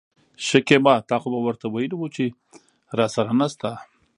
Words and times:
شکيبا: 0.47 0.95
تا 1.09 1.15
خو 1.21 1.27
به 1.33 1.39
ورته 1.45 1.65
وويلي 1.67 1.95
وو 1.97 2.07
چې 2.15 2.25
راسره 2.99 3.31
نشته. 3.39 3.69